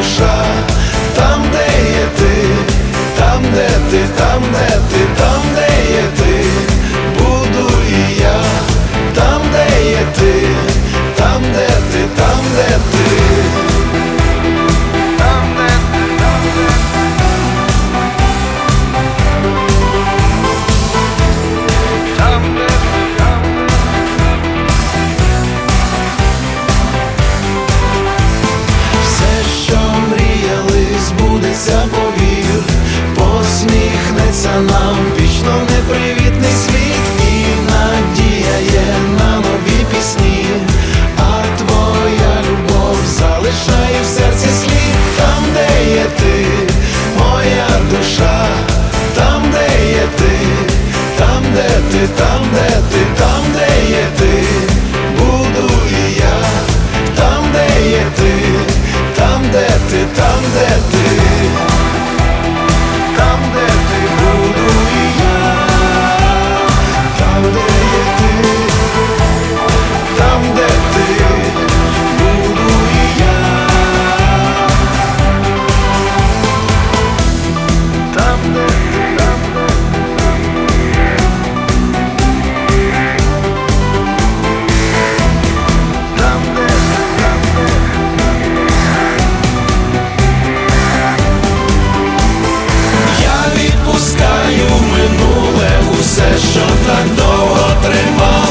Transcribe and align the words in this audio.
душа, 0.00 0.44
там, 1.14 1.44
де 1.52 1.90
є 1.90 2.06
ти, 2.16 2.48
там, 3.18 3.42
де 3.54 3.68
ти, 3.90 4.04
там, 4.16 4.42
де 4.52 4.76
ти. 4.90 5.09
planeta 52.00 52.29
минуле 94.92 95.70
усе, 96.00 96.38
що 96.52 96.60
так 96.86 97.14
довго 97.16 97.66
тримало. 97.82 98.49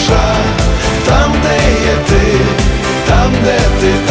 душа, 0.00 0.34
там, 1.06 1.32
де 1.42 1.86
є 1.86 1.96
ти, 2.08 2.38
там, 3.08 3.32
де 3.44 3.58
ти. 3.80 4.09